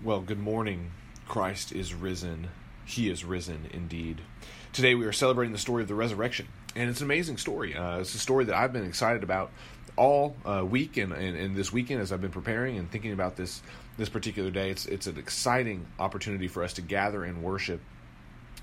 [0.00, 0.92] Well, good morning.
[1.26, 2.50] Christ is risen.
[2.84, 4.20] He is risen indeed.
[4.72, 6.46] Today we are celebrating the story of the resurrection,
[6.76, 7.74] and it's an amazing story.
[7.74, 9.50] Uh, it's a story that I've been excited about
[9.96, 13.34] all uh, week and, and, and, this weekend as I've been preparing and thinking about
[13.34, 13.60] this
[13.96, 14.70] this particular day.
[14.70, 17.80] It's it's an exciting opportunity for us to gather and worship.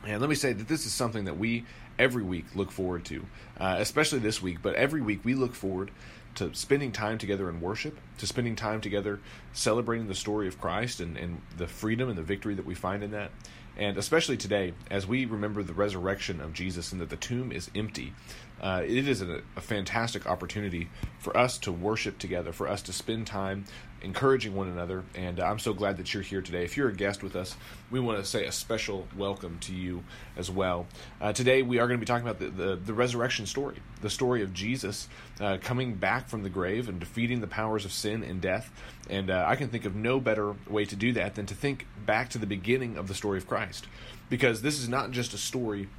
[0.06, 1.66] And let me say that this is something that we
[2.00, 3.26] every week look forward to,
[3.60, 4.62] uh, especially this week.
[4.62, 5.92] But every week we look forward
[6.36, 9.20] to spending time together in worship, to spending time together
[9.54, 13.04] celebrating the story of Christ and, and the freedom and the victory that we find
[13.04, 13.32] in that.
[13.78, 17.70] And especially today, as we remember the resurrection of Jesus and that the tomb is
[17.76, 18.14] empty,
[18.62, 22.94] uh, it is a, a, fantastic opportunity for us to worship together, for us to
[22.94, 23.66] spend time
[24.06, 25.04] encouraging one another.
[25.16, 26.64] And I'm so glad that you're here today.
[26.64, 27.58] If you're a guest with us,
[27.92, 30.04] we want to say a special welcome to you
[30.38, 30.86] as well.
[31.20, 34.10] Uh, today, we are going to be talking about the, the, the resurrection story, the
[34.10, 35.10] story of Jesus
[35.42, 38.72] uh, coming back from the grave and defeating the powers of sin and death.
[39.10, 41.88] And uh, I can think of no better way to do that than to think
[42.06, 43.88] back to the beginning of the story of Christ.
[44.30, 45.90] Because this is not just a story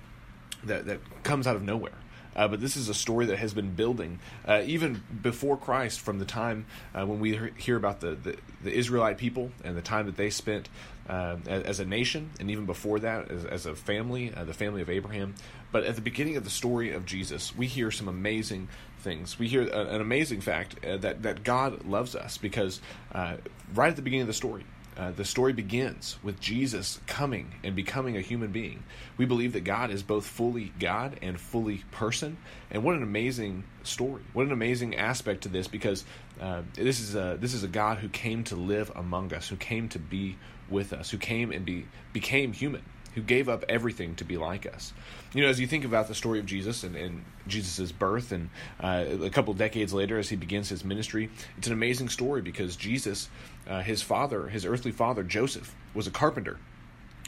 [0.64, 1.92] that, that comes out of nowhere.
[2.36, 6.18] Uh, but this is a story that has been building uh, even before Christ, from
[6.18, 10.06] the time uh, when we hear about the, the, the, Israelite people and the time
[10.06, 10.68] that they spent
[11.08, 14.52] uh, as, as, a nation, and even before that, as, as a family, uh, the
[14.52, 15.34] family of Abraham.
[15.72, 19.38] But at the beginning of the story of Jesus, we hear some amazing things.
[19.38, 22.80] We hear an amazing fact that, that God loves us because
[23.12, 24.64] right at the beginning of the story,
[24.96, 28.82] uh, the story begins with Jesus coming and becoming a human being.
[29.18, 32.38] We believe that God is both fully God and fully person.
[32.70, 34.22] And what an amazing story!
[34.32, 36.04] What an amazing aspect to this, because
[36.40, 39.56] uh, this is a this is a God who came to live among us, who
[39.56, 40.36] came to be
[40.70, 42.82] with us, who came and be became human
[43.16, 44.92] who gave up everything to be like us.
[45.32, 48.50] You know, as you think about the story of Jesus and, and Jesus' birth, and
[48.78, 52.76] uh, a couple decades later as he begins his ministry, it's an amazing story because
[52.76, 53.30] Jesus,
[53.66, 56.58] uh, his father, his earthly father, Joseph, was a carpenter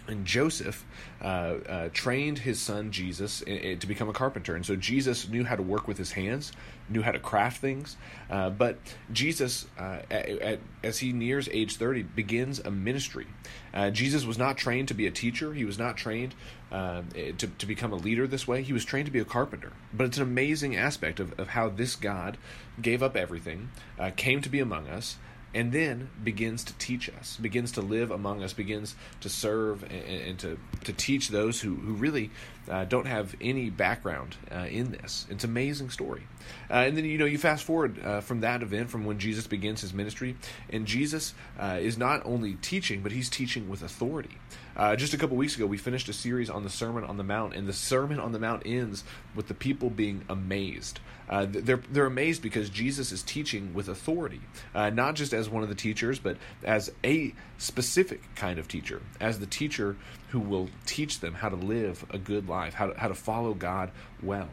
[0.09, 0.85] and Joseph
[1.23, 4.57] uh, uh, trained his son Jesus in, in, to become a carpenter.
[4.57, 6.53] And so Jesus knew how to work with his hands,
[6.89, 7.97] knew how to craft things.
[8.31, 8.79] Uh, but
[9.13, 13.27] Jesus, uh, at, at, as he nears age 30, begins a ministry.
[13.73, 16.35] Uh, Jesus was not trained to be a teacher, he was not trained
[16.73, 17.03] uh,
[17.39, 18.63] to, to become a leader this way.
[18.63, 19.73] He was trained to be a carpenter.
[19.93, 22.39] But it's an amazing aspect of, of how this God
[22.81, 23.71] gave up everything,
[24.17, 25.17] came to be among us,
[25.55, 29.93] and then begins to teach us, begins to live among us, begins to serve and,
[29.93, 32.31] and to, to teach those who, who really
[32.69, 35.27] uh, don't have any background uh, in this.
[35.31, 36.23] It's an amazing story.
[36.71, 39.47] Uh, and then, you know, you fast forward uh, from that event, from when Jesus
[39.47, 40.37] begins his ministry,
[40.71, 44.37] and Jesus uh, is not only teaching, but he's teaching with authority.
[44.77, 47.25] Uh, just a couple weeks ago, we finished a series on the Sermon on the
[47.25, 49.03] Mount, and the Sermon on the Mount ends
[49.35, 51.01] with the people being amazed.
[51.29, 54.41] They're they're amazed because Jesus is teaching with authority,
[54.75, 59.39] not just as one of the teachers, but as a specific kind of teacher, as
[59.39, 59.97] the teacher
[60.29, 63.55] who will teach them how to live a good life, how to, how to follow
[63.55, 63.91] God
[64.23, 64.49] well.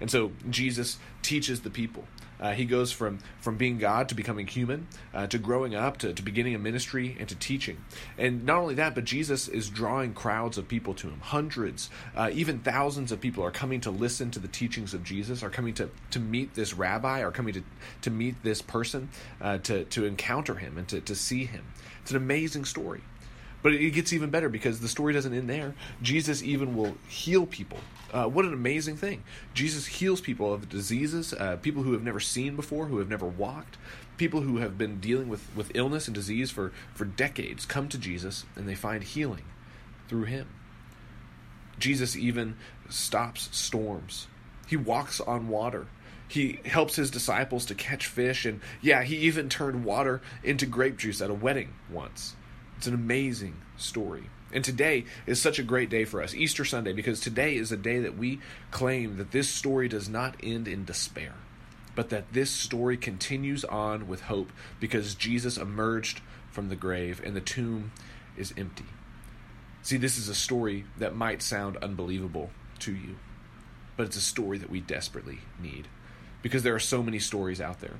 [0.00, 2.04] And so Jesus teaches the people.
[2.38, 6.12] Uh, he goes from, from being God to becoming human, uh, to growing up, to,
[6.12, 7.78] to beginning a ministry, and to teaching.
[8.18, 11.20] And not only that, but Jesus is drawing crowds of people to him.
[11.20, 15.42] Hundreds, uh, even thousands of people are coming to listen to the teachings of Jesus,
[15.42, 17.62] are coming to, to meet this rabbi, are coming to,
[18.02, 19.08] to meet this person,
[19.40, 21.64] uh, to, to encounter him and to, to see him.
[22.02, 23.00] It's an amazing story.
[23.66, 25.74] But it gets even better because the story doesn't end there.
[26.00, 27.78] Jesus even will heal people.
[28.12, 29.24] Uh, what an amazing thing.
[29.54, 33.26] Jesus heals people of diseases, uh, people who have never seen before, who have never
[33.26, 33.76] walked,
[34.18, 37.98] people who have been dealing with, with illness and disease for, for decades come to
[37.98, 39.42] Jesus and they find healing
[40.06, 40.46] through him.
[41.80, 42.56] Jesus even
[42.88, 44.28] stops storms,
[44.68, 45.88] he walks on water.
[46.28, 50.98] He helps his disciples to catch fish, and yeah, he even turned water into grape
[50.98, 52.36] juice at a wedding once.
[52.76, 54.24] It's an amazing story.
[54.52, 57.76] And today is such a great day for us, Easter Sunday, because today is a
[57.76, 61.34] day that we claim that this story does not end in despair,
[61.94, 66.20] but that this story continues on with hope because Jesus emerged
[66.50, 67.92] from the grave and the tomb
[68.36, 68.86] is empty.
[69.82, 72.50] See, this is a story that might sound unbelievable
[72.80, 73.16] to you,
[73.96, 75.88] but it's a story that we desperately need
[76.42, 77.96] because there are so many stories out there.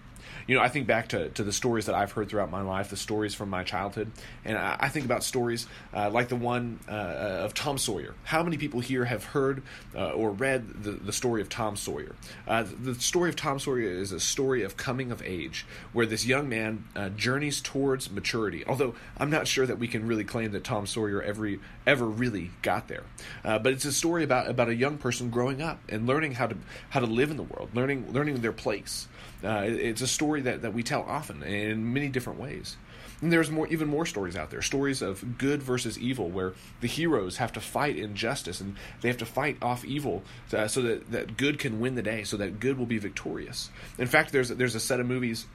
[0.46, 2.90] You know, I think back to, to the stories that I've heard throughout my life,
[2.90, 4.10] the stories from my childhood,
[4.44, 8.14] and I, I think about stories uh, like the one uh, of Tom Sawyer.
[8.24, 9.62] How many people here have heard
[9.94, 12.14] uh, or read the, the story of Tom Sawyer?
[12.46, 16.26] Uh, the story of Tom Sawyer is a story of coming of age, where this
[16.26, 18.64] young man uh, journeys towards maturity.
[18.66, 21.56] Although I'm not sure that we can really claim that Tom Sawyer ever
[21.86, 23.04] ever really got there,
[23.44, 26.46] uh, but it's a story about about a young person growing up and learning how
[26.46, 26.56] to
[26.90, 29.08] how to live in the world, learning learning their place.
[29.44, 32.76] Uh, it's a story that, that we tell often in many different ways.
[33.22, 34.60] And there's more, even more stories out there.
[34.60, 39.16] Stories of good versus evil, where the heroes have to fight injustice and they have
[39.18, 40.22] to fight off evil
[40.52, 43.70] uh, so that, that good can win the day, so that good will be victorious.
[43.98, 45.46] In fact, there's there's a set of movies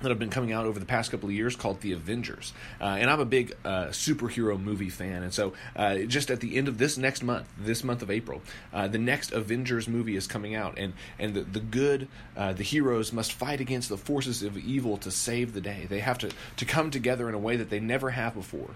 [0.00, 2.52] that have been coming out over the past couple of years called The Avengers.
[2.80, 5.22] Uh, and I'm a big uh, superhero movie fan.
[5.22, 8.42] And so uh, just at the end of this next month, this month of April,
[8.72, 10.78] uh, the next Avengers movie is coming out.
[10.78, 14.96] And, and the, the good, uh, the heroes must fight against the forces of evil
[14.98, 15.86] to save the day.
[15.88, 18.70] They have to, to come together in a way that they never have before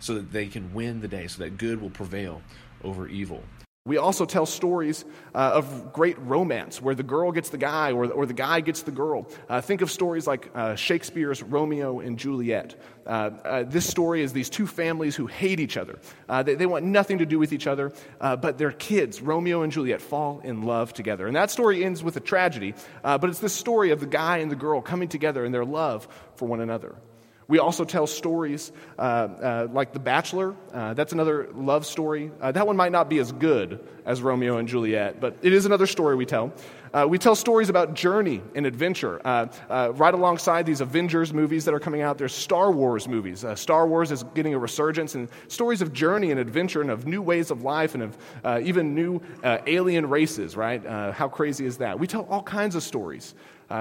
[0.00, 2.42] so that they can win the day, so that good will prevail
[2.82, 3.42] over evil.
[3.84, 8.12] We also tell stories uh, of great romance where the girl gets the guy or,
[8.12, 9.26] or the guy gets the girl.
[9.48, 12.80] Uh, think of stories like uh, Shakespeare's Romeo and Juliet.
[13.04, 13.08] Uh,
[13.44, 15.98] uh, this story is these two families who hate each other.
[16.28, 19.72] Uh, they, they, want nothing to do with each other, but their kids, Romeo and
[19.72, 21.26] Juliet, fall in love together.
[21.26, 24.48] And that story ends with a tragedy, but it's this story of the guy and
[24.48, 26.06] the girl coming together in their love
[26.36, 26.94] for one another.
[27.52, 30.56] We also tell stories uh, uh, like The Bachelor.
[30.72, 32.30] Uh, that's another love story.
[32.40, 35.66] Uh, that one might not be as good as Romeo and Juliet, but it is
[35.66, 36.54] another story we tell.
[36.94, 39.20] Uh, we tell stories about journey and adventure.
[39.22, 43.44] Uh, right alongside these Avengers movies that are coming out, there's Star Wars movies.
[43.56, 47.20] Star Wars is getting a resurgence, and stories of journey and adventure and of new
[47.20, 50.82] ways of life and of even new alien races, right?
[51.12, 51.98] how crazy is that?
[51.98, 53.34] We tell all kinds of stories.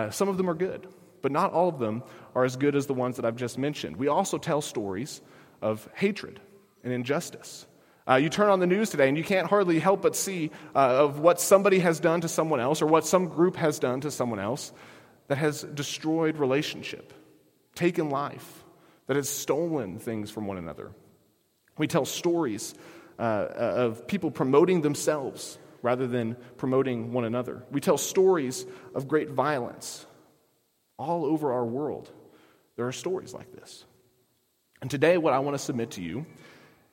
[0.10, 0.90] some of them are good
[1.22, 2.04] but not all of them
[2.36, 3.98] are as good as the ones that I've just mentioned.
[3.98, 5.22] We also tell stories
[5.62, 6.40] of hatred
[6.84, 7.66] and injustice.
[8.08, 10.80] Uh, you turn on the news today and you can't hardly help but see uh,
[10.80, 14.10] of what somebody has done to someone else or what some group has done to
[14.10, 14.74] someone else
[15.28, 17.14] that has destroyed relationship,
[17.76, 18.64] taken life,
[19.08, 20.92] that has stolen things from one another.
[21.78, 22.74] We tell stories
[23.20, 27.64] uh, of people promoting themselves rather than promoting one another.
[27.72, 30.06] We tell stories of great violence
[31.02, 32.10] all over our world,
[32.76, 33.84] there are stories like this.
[34.82, 36.26] And today, what I want to submit to you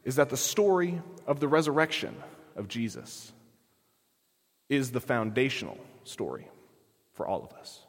[0.04, 2.14] is that the story of the resurrection
[2.56, 3.32] of Jesus
[4.68, 6.48] is the foundational story
[7.12, 7.80] for all of us.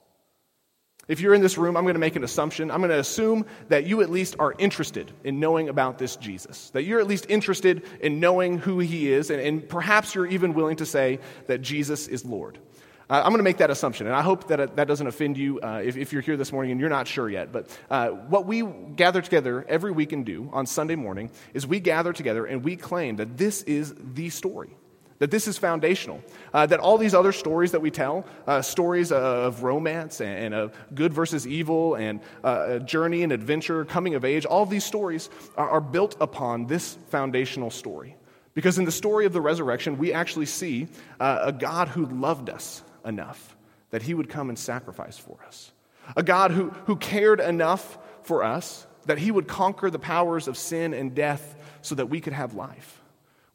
[1.08, 2.70] If you're in this room, I'm going to make an assumption.
[2.70, 6.70] I'm going to assume that you at least are interested in knowing about this Jesus,
[6.72, 10.54] that you're at least interested in knowing who he is, and, and perhaps you're even
[10.54, 12.60] willing to say that Jesus is Lord.
[13.10, 15.36] Uh, I'm going to make that assumption, and I hope that it, that doesn't offend
[15.36, 17.52] you uh, if, if, you're here this morning and you're not sure yet.
[17.52, 21.80] But uh, what we gather together every week and do on Sunday morning is we
[21.80, 24.70] gather together and we claim that this is the story.
[25.18, 26.22] That this is foundational.
[26.54, 30.54] Uh, that all these other stories that we tell, uh, stories of romance and, and,
[30.54, 34.86] of good versus evil and uh, journey and adventure, coming of age, all of these
[34.86, 38.16] stories are, are built upon this foundational story.
[38.54, 40.88] Because in the story of the resurrection, we actually see
[41.20, 43.56] uh, a God who loved us enough
[43.92, 45.72] that he would come and sacrifice for us.
[46.16, 50.58] A God who, who cared enough for us that he would conquer the powers of
[50.58, 53.02] sin and death so that we could have life.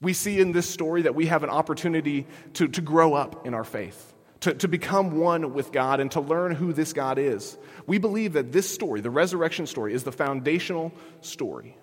[0.01, 3.55] We see in this story that we have an opportunity to, to grow up in
[3.55, 7.57] our faith, to, to become one with God, and to learn who this God is.
[7.87, 11.77] We believe that this story, the resurrection story, is the foundational story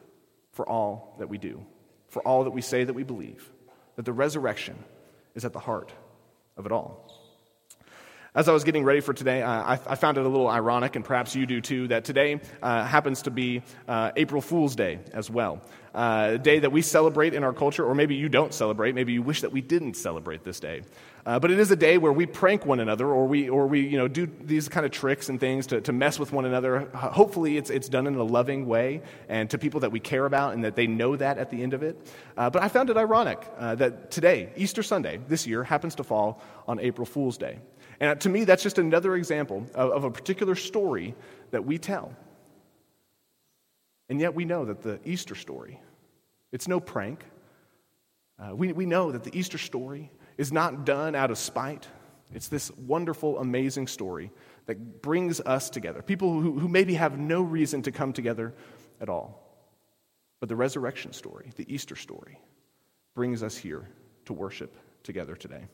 [0.51, 1.65] for all that we do,
[2.09, 3.49] for all that we say that we believe,
[3.95, 4.83] that the resurrection
[5.33, 5.93] is at the heart
[6.57, 7.20] of it all.
[8.33, 11.03] As I was getting ready for today, I, I, found it a little ironic, and
[11.03, 15.29] perhaps you do too, that today uh, happens to be uh, April Fool's Day as
[15.29, 15.61] well.
[15.93, 19.11] Uh, a day that we celebrate in our culture, or maybe you don't celebrate, maybe
[19.11, 20.83] you wish that we didn't celebrate this day.
[21.25, 23.81] Uh, but it is a day where we prank one another, or we, or we
[23.81, 26.87] you know, do these kind of tricks and things to, to mess with one another.
[26.93, 30.53] Hopefully, it's, it's done in a loving way and to people that we care about
[30.53, 31.97] and that they know that at the end of it.
[32.37, 36.05] Uh, but I found it ironic uh, that today, Easter Sunday, this year, happens to
[36.05, 37.59] fall on April Fool's Day.
[38.01, 41.13] And to me, that's just another example of, of a particular story
[41.51, 42.15] that we tell.
[44.09, 45.79] And yet we know that the Easter story,
[46.51, 47.23] it's no prank.
[48.39, 51.87] Uh, we, we know that the Easter story is not done out of spite.
[52.33, 54.31] It's this wonderful, amazing story
[54.65, 56.01] that brings us together.
[56.01, 58.55] People who, who maybe have no reason to come together
[58.99, 59.47] at all.
[60.39, 62.39] But the resurrection story, the Easter story,
[63.13, 63.87] brings us here
[64.25, 65.67] to worship together today.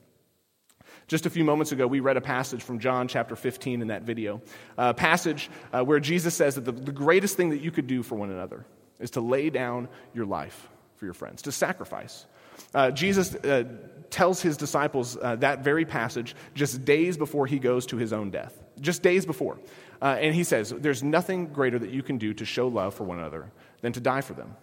[1.08, 4.04] Just a few moments ago, we read a passage from John chapter 15 in that
[4.04, 4.42] video.
[4.78, 8.04] A passage uh, where Jesus says that the, the greatest thing that you could do
[8.04, 8.66] for one another
[9.00, 12.26] is to lay down your life for your friends, to sacrifice.
[12.74, 13.64] Uh, Jesus uh,
[14.10, 18.30] tells his disciples uh, that very passage just days before he goes to his own
[18.30, 18.62] death.
[18.82, 19.60] Just days before.
[20.02, 23.06] Uh, and he says, There's nothing greater that you can do to show love for
[23.06, 24.56] one another than to die for them.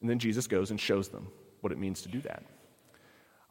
[0.00, 1.28] And then Jesus goes and shows them
[1.60, 2.44] what it means to do that.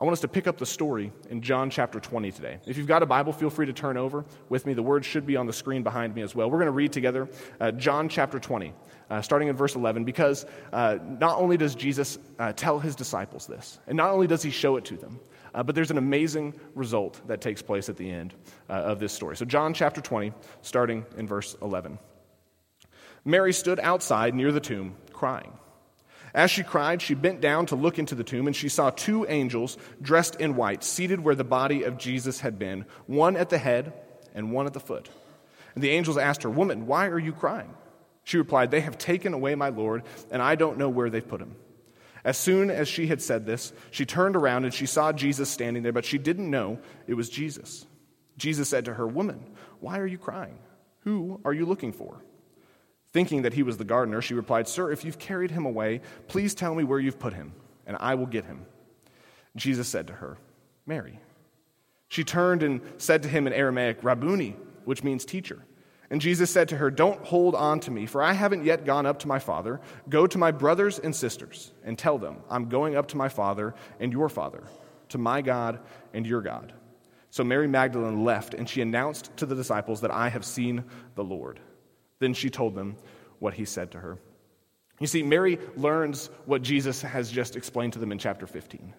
[0.01, 2.58] I want us to pick up the story in John chapter 20 today.
[2.65, 4.74] If you've got a Bible, feel free to turn over with me.
[4.74, 6.50] The words should be on the screen behind me as well.
[6.50, 7.29] We're going to read together
[7.60, 8.74] uh, John chapter 20,
[9.12, 13.46] uh, starting in verse 11, because uh, not only does Jesus uh, tell his disciples
[13.46, 15.20] this, and not only does he show it to them,
[15.53, 18.34] uh, but there's an amazing result that takes place at the end
[18.72, 19.38] uh, of this story.
[19.38, 22.00] So, John chapter 20, starting in verse 11.
[23.24, 25.53] Mary stood outside near the tomb, crying.
[26.34, 29.26] As she cried, she bent down to look into the tomb, and she saw two
[29.28, 33.58] angels dressed in white, seated where the body of Jesus had been, one at the
[33.58, 33.94] head
[34.34, 35.10] and one at the foot.
[35.76, 37.74] And the angels asked her, Woman, why are you crying?
[38.24, 41.42] She replied, They have taken away my Lord, and I don't know where they've put
[41.42, 41.56] him.
[42.24, 45.82] As soon as she had said this, she turned around and she saw Jesus standing
[45.82, 47.86] there, but she didn't know it was Jesus.
[48.38, 49.44] Jesus said to her, Woman,
[49.80, 50.60] why are you crying?
[51.00, 52.24] Who are you looking for?
[53.13, 56.56] Thinking that he was the gardener, she replied, Sir, if you've carried him away, please
[56.56, 57.53] tell me where you've put him,
[57.86, 58.65] and I will get him.
[59.56, 60.38] Jesus said to her,
[60.86, 61.20] Mary.
[62.08, 65.63] She turned and said to him in Aramaic, Rabboni, which means teacher.
[66.10, 69.06] And Jesus said to her, Don't hold on to me, for I haven't yet gone
[69.06, 69.80] up to my Father.
[70.10, 73.74] Go to my brothers and sisters and tell them, I'm going up to my Father
[74.00, 74.63] and your Father,
[75.10, 75.80] to my God
[76.13, 76.74] and your God.
[77.30, 80.84] So Mary Magdalene left, and she announced to the disciples that I have seen
[81.15, 81.62] the Lord.
[82.22, 82.96] Then she told them
[83.40, 84.20] what he said to her.
[85.00, 88.94] You see, Mary learns what Jesus has just explained to them in chapter 15.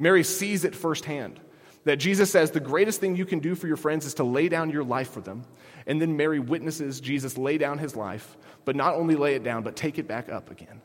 [0.00, 1.38] Mary sees it firsthand
[1.84, 4.48] that Jesus says the greatest thing you can do for your friends is to lay
[4.48, 5.44] down your life for them.
[5.86, 9.62] And then Mary witnesses Jesus lay down his life, but not only lay it down,
[9.62, 10.82] but take it back up again.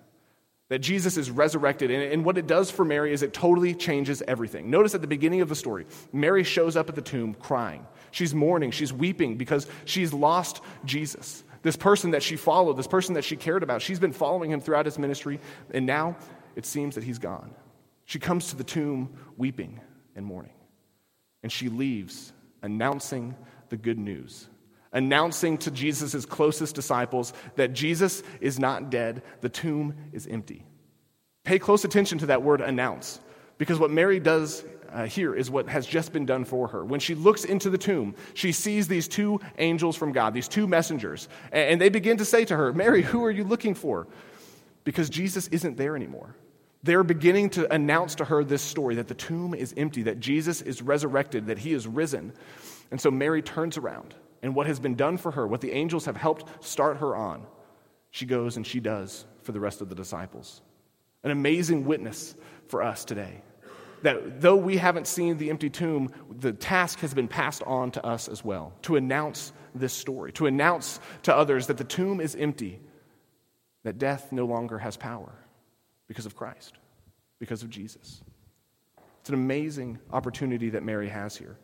[0.67, 1.89] That Jesus is resurrected.
[1.89, 4.69] And, what it does for Mary is it totally changes everything.
[4.69, 7.87] Notice at the beginning of the story, Mary shows up at the tomb crying.
[8.11, 11.43] She's mourning, she's weeping because she's lost Jesus.
[11.61, 14.61] This person that she followed, this person that she cared about, she's been following him
[14.61, 15.39] throughout his ministry,
[15.71, 16.17] and now
[16.55, 17.53] it seems that he's gone.
[18.05, 19.79] She comes to the tomb weeping
[20.15, 20.53] and mourning.
[21.43, 23.35] And she leaves announcing
[23.69, 24.47] the good news,
[24.91, 30.65] announcing to Jesus' closest disciples that Jesus is not dead, the tomb is empty.
[31.43, 33.19] Pay close attention to that word announce,
[33.59, 36.83] because what Mary does uh, here is what has just been done for her.
[36.83, 40.65] When she looks into the tomb, she sees these two angels from God, these two
[40.65, 44.07] messengers, and, and they begin to say to her, Mary, who are you looking for?
[44.83, 46.35] Because Jesus isn't there anymore.
[46.81, 50.61] They're beginning to announce to her this story that the tomb is empty, that Jesus
[50.61, 52.33] is resurrected, that he is risen.
[52.89, 56.05] And so Mary turns around, and what has been done for her, what the angels
[56.05, 57.45] have helped start her on,
[58.11, 60.61] she goes and she does for the rest of the disciples.
[61.23, 62.33] An amazing witness
[62.67, 63.43] for us today
[64.03, 68.05] that though we haven't seen the empty tomb, the task has been passed on to
[68.05, 72.35] us as well to announce this story, to announce to others that the tomb is
[72.35, 72.79] empty,
[73.83, 75.33] that death no longer has power
[76.07, 76.73] because of Christ,
[77.39, 78.21] because of Jesus.
[79.21, 81.57] It's an amazing opportunity that Mary has here.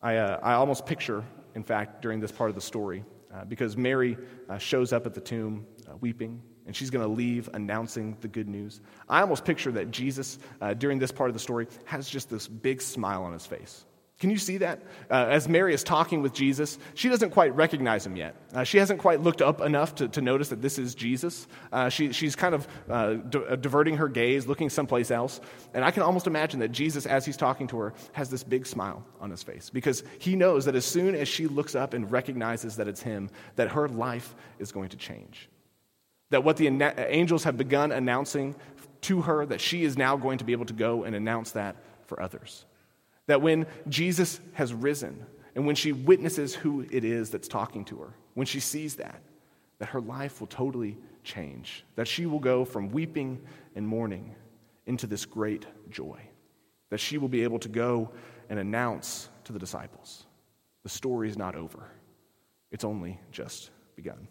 [0.00, 1.22] I, uh, I almost picture,
[1.54, 4.16] in fact, during this part of the story, uh, because Mary
[4.48, 8.28] uh, shows up at the tomb uh, weeping and she's going to leave announcing the
[8.28, 8.80] good news.
[9.08, 12.48] I almost picture that Jesus, uh, during this part of the story, has just this
[12.48, 13.84] big smile on his face.
[14.22, 14.80] Can you see that?
[15.10, 18.36] Uh, as Mary is talking with Jesus, she doesn't quite recognize him yet.
[18.54, 21.48] Uh, she hasn't quite looked up enough to, to notice that this is Jesus.
[21.72, 25.40] Uh, she, she's kind of uh, uh, diverting her gaze, looking someplace else.
[25.74, 28.64] And I can almost imagine that Jesus, as he's talking to her, has this big
[28.64, 32.08] smile on his face because he knows that as soon as she looks up and
[32.08, 35.48] recognizes that it's him, that her life is going to change.
[36.32, 36.66] That what the
[37.10, 38.54] angels have begun announcing
[39.02, 41.76] to her, that she is now going to be able to go and announce that
[42.06, 42.64] for others.
[43.26, 45.24] That when Jesus has risen,
[45.54, 49.22] and when she witnesses who it is that's talking to her, when she sees that,
[49.78, 51.84] that her life will totally change.
[51.96, 53.40] That she will go from weeping
[53.74, 54.34] and mourning
[54.86, 56.20] into this great joy.
[56.90, 58.10] That she will be able to go
[58.48, 60.24] and announce to the disciples
[60.82, 61.90] the story is not over,
[62.70, 64.26] it's only just begun.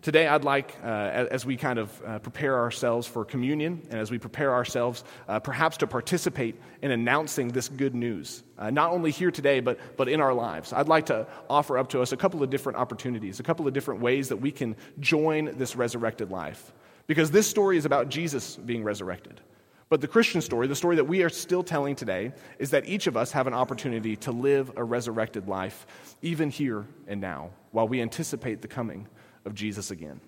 [0.00, 4.12] Today, I'd like, uh, as we kind of uh, prepare ourselves for communion and as
[4.12, 9.10] we prepare ourselves uh, perhaps to participate in announcing this good news, uh, not only
[9.10, 12.16] here today, but, but in our lives, I'd like to offer up to us a
[12.16, 16.30] couple of different opportunities, a couple of different ways that we can join this resurrected
[16.30, 16.72] life.
[17.08, 19.40] Because this story is about Jesus being resurrected.
[19.88, 23.08] But the Christian story, the story that we are still telling today, is that each
[23.08, 25.86] of us have an opportunity to live a resurrected life,
[26.22, 29.08] even here and now, while we anticipate the coming
[29.48, 30.20] of Jesus again.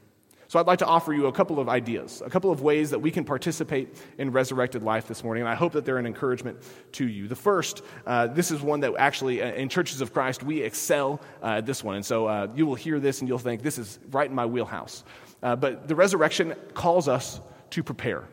[0.48, 2.98] So I'd like to offer you a couple of ideas, a couple of ways that
[2.98, 6.58] we can participate in resurrected life this morning, and I hope that they're an encouragement
[6.94, 7.28] to you.
[7.28, 11.20] The first, uh, this is one that actually uh, in churches of Christ we excel
[11.40, 13.78] uh, at this one, and so uh, you will hear this and you'll think this
[13.78, 15.04] is right in my wheelhouse.
[15.40, 18.24] Uh, but the resurrection calls us to prepare.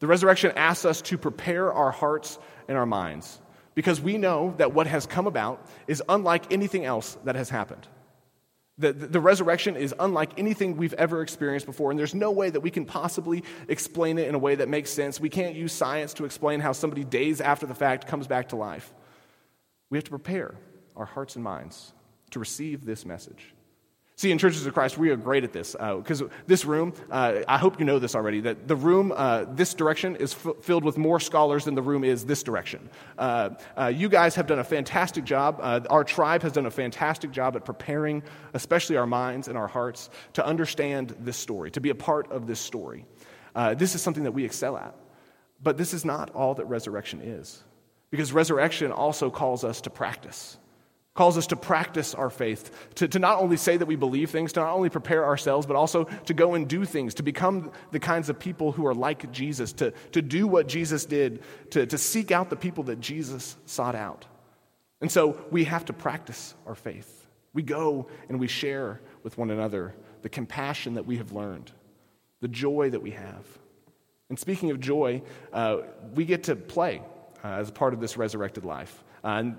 [0.00, 3.40] The resurrection asks us to prepare our hearts and our minds
[3.76, 7.86] because we know that what has come about is unlike anything else that has happened.
[8.78, 12.60] The, the, resurrection is unlike anything we've ever experienced before, and there's no way that
[12.60, 15.18] we can possibly explain it in a way that makes sense.
[15.18, 18.56] We can't use science to explain how somebody days after the fact comes back to
[18.56, 18.92] life.
[19.88, 20.56] We have to prepare
[20.94, 21.94] our hearts and minds
[22.32, 23.54] to receive this message.
[24.18, 27.40] See, in Churches of Christ, we are great at this because uh, this room, uh,
[27.46, 30.84] I hope you know this already, that the room, uh, this direction, is f- filled
[30.84, 32.88] with more scholars than the room is this direction.
[33.18, 35.58] Uh, uh, you guys have done a fantastic job.
[35.60, 38.22] Uh, our tribe has done a fantastic job at preparing,
[38.54, 42.46] especially our minds and our hearts, to understand this story, to be a part of
[42.46, 43.04] this story.
[43.76, 44.94] this is something that we excel at.
[45.62, 47.62] But this is not all that resurrection is,
[48.10, 50.56] because resurrection also calls us to practice
[51.16, 54.52] calls us to practice our faith, to, to not only say that we believe things,
[54.52, 57.98] to not only prepare ourselves, but also to go and do things, to become the
[57.98, 61.98] kinds of people who are like Jesus, to, to do what Jesus did, to, to
[61.98, 64.26] seek out the people that Jesus sought out.
[65.00, 67.26] And so we have to practice our faith.
[67.52, 71.72] We go and we share with one another the compassion that we have learned,
[72.40, 73.44] the joy that we have.
[74.28, 75.78] And speaking of joy, uh,
[76.14, 77.00] we get to play
[77.42, 79.02] uh, as part of this resurrected life.
[79.24, 79.56] Uh, and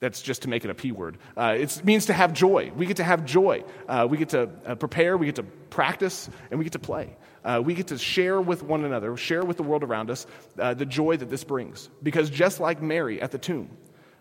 [0.00, 1.18] that's just to make it a P word.
[1.36, 2.70] Uh, it means to have joy.
[2.76, 3.64] We get to have joy.
[3.88, 7.16] Uh, we get to uh, prepare, we get to practice, and we get to play.
[7.44, 10.26] Uh, we get to share with one another, share with the world around us
[10.58, 11.88] uh, the joy that this brings.
[12.02, 13.70] Because just like Mary at the tomb,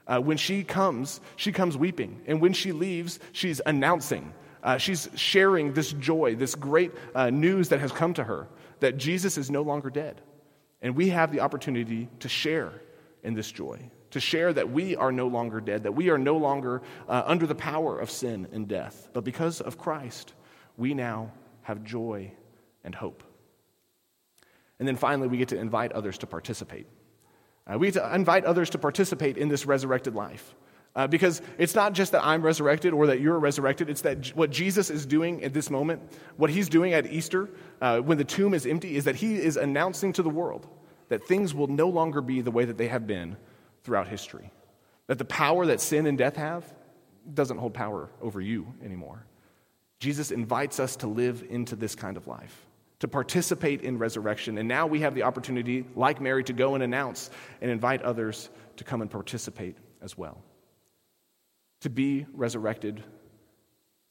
[0.07, 2.21] uh, when she comes, she comes weeping.
[2.25, 4.33] And when she leaves, she's announcing,
[4.77, 6.91] she's sharing this joy, this great
[7.31, 8.47] news that has come to her
[8.79, 10.21] that Jesus is no longer dead.
[10.81, 12.71] And we have the opportunity to share
[13.23, 16.37] in this joy to share that we are no longer dead, that we are no
[16.37, 19.09] longer uh, under the power of sin and death.
[19.13, 20.33] But because of Christ,
[20.77, 21.31] we now
[21.63, 22.31] have joy
[22.83, 23.23] and hope.
[24.79, 26.87] And then finally, we get to invite others to participate.
[27.65, 30.55] Uh, we get to invite others to participate in this resurrected life.
[30.95, 34.49] Uh, because it's not just that I'm resurrected or that you're resurrected, it's that what
[34.49, 36.01] Jesus is doing at this moment,
[36.37, 37.49] what he's doing at Easter,
[37.81, 40.67] uh, when the tomb is empty, is that he is announcing to the world
[41.09, 43.37] that things will no longer be the way that they have been
[43.87, 44.51] throughout history.
[45.07, 46.65] That the power that sin and death have
[47.33, 49.25] doesn't hold power over you anymore.
[50.01, 52.67] Jesus invites us to live into this kind of life,
[52.99, 54.57] to participate in resurrection.
[54.57, 57.29] And now we have the opportunity, like Mary, to go and announce
[57.61, 60.43] and invite others to come and participate as well.
[61.81, 63.01] To be resurrected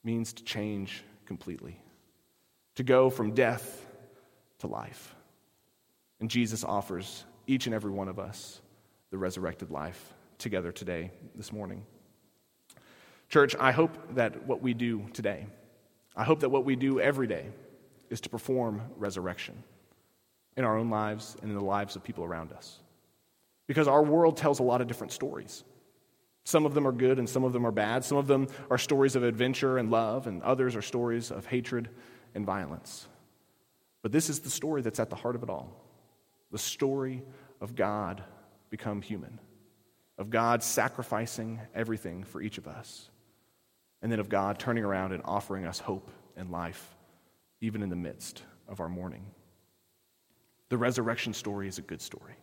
[0.04, 1.78] means to change completely,
[2.76, 3.86] to go from death
[4.60, 5.14] to life.
[6.18, 8.62] And Jesus offers each and every one of us
[9.16, 11.86] the resurrected life together today, this morning.
[13.30, 15.46] Church, I hope that what we do today,
[16.14, 17.46] I hope that what we do every day
[18.10, 19.54] is to perform resurrection
[20.54, 22.78] in our own lives and in the lives of people around us.
[23.66, 25.64] Because our world tells a lot of different stories.
[26.44, 28.04] Some of them are good and some of them are bad.
[28.04, 31.88] Some of them are stories of adventure and love, and others are stories of hatred
[32.34, 33.08] and violence.
[34.02, 35.72] But this is the story that's at the heart of it all
[36.52, 37.22] the story
[37.62, 38.22] of God
[38.76, 39.40] become human,
[40.18, 43.08] of God sacrificing everything for each of us,
[44.02, 46.94] and then of God turning around and offering us hope and life,
[47.62, 49.24] even in the midst of our mourning.
[50.68, 52.34] The resurrection story is a good story.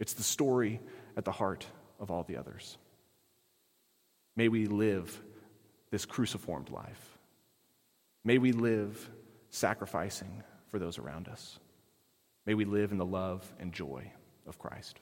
[0.00, 0.80] It's the story
[1.16, 1.64] at the heart
[2.00, 2.76] of all the others.
[4.34, 5.22] May we live
[5.92, 7.18] this cruciformed life.
[8.24, 9.08] May we live
[9.50, 11.60] sacrificing for those around us.
[12.44, 14.10] May we live in the love and joy
[14.48, 14.98] of Christ.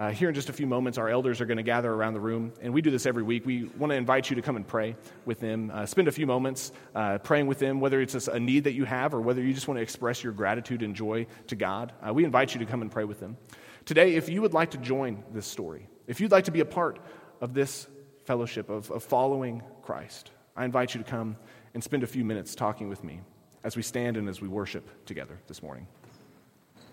[0.00, 2.20] Uh, here in just a few moments, our elders are going to gather around the
[2.20, 3.44] room, and we do this every week.
[3.44, 5.70] We want to invite you to come and pray with them.
[5.70, 8.86] Uh, spend a few moments uh, praying with them, whether it's a need that you
[8.86, 11.92] have or whether you just want to express your gratitude and joy to God.
[12.00, 13.36] Uh, we invite you to come and pray with them.
[13.84, 16.64] Today, if you would like to join this story, if you'd like to be a
[16.64, 16.98] part
[17.42, 17.86] of this
[18.24, 21.36] fellowship of, of following Christ, I invite you to come
[21.74, 23.20] and spend a few minutes talking with me
[23.64, 25.86] as we stand and as we worship together this morning.